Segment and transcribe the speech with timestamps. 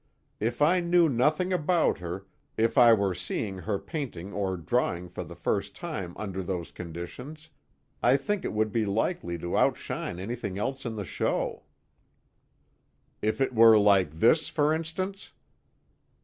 [0.39, 2.25] If I knew nothing about her,
[2.57, 7.51] if I were seeing her painting or drawing for the first time under those conditions,
[8.01, 11.65] I think it would be likely to outshine anything else in the show."
[13.21, 15.33] "If it were like this, for instance?"